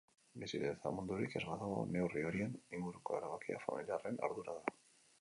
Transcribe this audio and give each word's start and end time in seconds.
Bizi 0.43 0.59
testamendurik 0.63 1.35
ez 1.41 1.43
badago, 1.51 1.83
neurri 1.97 2.25
horien 2.31 2.57
inguruko 2.79 3.21
erabakia 3.23 3.63
familiarren 3.71 4.23
ardura 4.31 4.61
da. 4.61 4.79